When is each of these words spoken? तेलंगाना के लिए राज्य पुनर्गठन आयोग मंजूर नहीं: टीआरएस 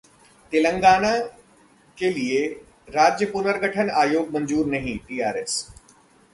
तेलंगाना 0.53 1.11
के 1.97 2.09
लिए 2.09 2.41
राज्य 2.89 3.25
पुनर्गठन 3.25 3.89
आयोग 3.97 4.33
मंजूर 4.33 4.65
नहीं: 4.65 4.97
टीआरएस 4.97 5.63